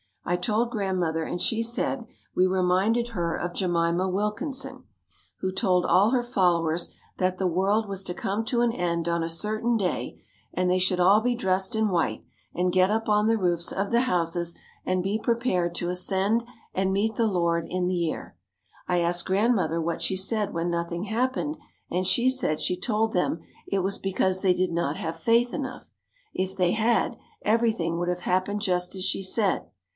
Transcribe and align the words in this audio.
I 0.25 0.35
told 0.35 0.71
Grandmother 0.71 1.23
and 1.25 1.39
she 1.41 1.61
said 1.61 2.07
we 2.33 2.47
reminded 2.47 3.09
her 3.09 3.35
of 3.35 3.53
Jemima 3.53 4.09
Wilkinson, 4.09 4.85
who 5.41 5.51
told 5.51 5.85
all 5.85 6.11
her 6.11 6.23
followers 6.23 6.91
that 7.17 7.37
the 7.37 7.45
world 7.47 7.87
was 7.87 8.03
to 8.05 8.13
come 8.13 8.43
to 8.45 8.61
an 8.61 8.71
end 8.71 9.07
on 9.07 9.23
a 9.23 9.29
certain 9.29 9.77
day 9.77 10.19
and 10.53 10.69
they 10.71 10.79
should 10.79 10.99
all 10.99 11.21
be 11.21 11.35
dressed 11.35 11.75
in 11.75 11.89
white 11.89 12.23
and 12.55 12.71
get 12.71 12.89
up 12.89 13.09
on 13.09 13.27
the 13.27 13.37
roofs 13.37 13.71
of 13.71 13.91
the 13.91 14.01
houses 14.01 14.55
and 14.85 15.03
be 15.03 15.19
prepared 15.19 15.75
to 15.75 15.89
ascend 15.89 16.45
and 16.73 16.93
meet 16.93 17.15
the 17.15 17.27
Lord 17.27 17.67
in 17.69 17.87
the 17.87 18.09
air. 18.11 18.35
I 18.87 18.99
asked 19.01 19.25
Grandmother 19.25 19.81
what 19.81 20.01
she 20.01 20.15
said 20.15 20.53
when 20.53 20.71
nothing 20.71 21.05
happened 21.05 21.57
and 21.91 22.07
she 22.07 22.29
said 22.29 22.61
she 22.61 22.79
told 22.79 23.13
them 23.13 23.41
it 23.67 23.79
was 23.79 23.97
because 23.99 24.41
they 24.41 24.53
did 24.53 24.71
not 24.71 24.95
have 24.97 25.17
faith 25.19 25.53
enough. 25.53 25.89
If 26.33 26.55
they 26.55 26.71
had, 26.71 27.17
everything 27.43 27.99
would 27.99 28.09
have 28.09 28.21
happened 28.21 28.61
just 28.61 28.95
as 28.95 29.03
she 29.03 29.21
said. 29.21 29.67